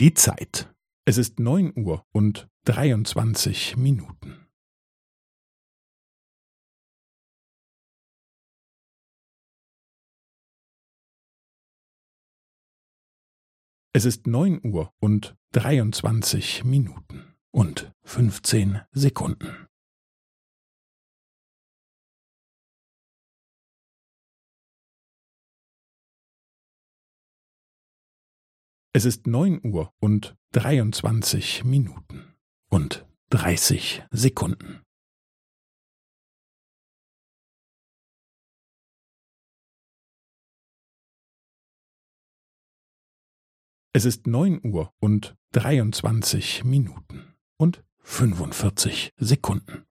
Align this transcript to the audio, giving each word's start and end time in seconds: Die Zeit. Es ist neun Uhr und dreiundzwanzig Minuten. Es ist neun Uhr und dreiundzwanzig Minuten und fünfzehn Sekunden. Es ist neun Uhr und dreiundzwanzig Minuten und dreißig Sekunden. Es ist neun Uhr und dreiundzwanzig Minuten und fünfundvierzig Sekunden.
Die 0.00 0.14
Zeit. 0.14 0.72
Es 1.06 1.18
ist 1.18 1.40
neun 1.40 1.72
Uhr 1.76 2.06
und 2.12 2.48
dreiundzwanzig 2.62 3.76
Minuten. 3.76 4.46
Es 13.92 14.04
ist 14.04 14.28
neun 14.28 14.64
Uhr 14.64 14.94
und 15.00 15.36
dreiundzwanzig 15.50 16.62
Minuten 16.62 17.34
und 17.50 17.92
fünfzehn 18.04 18.82
Sekunden. 18.92 19.67
Es 28.98 29.04
ist 29.04 29.28
neun 29.28 29.64
Uhr 29.64 29.94
und 30.00 30.36
dreiundzwanzig 30.50 31.62
Minuten 31.62 32.34
und 32.68 33.06
dreißig 33.30 34.02
Sekunden. 34.10 34.84
Es 43.92 44.04
ist 44.04 44.26
neun 44.26 44.60
Uhr 44.66 44.92
und 44.98 45.36
dreiundzwanzig 45.52 46.64
Minuten 46.64 47.36
und 47.56 47.84
fünfundvierzig 47.98 49.14
Sekunden. 49.16 49.87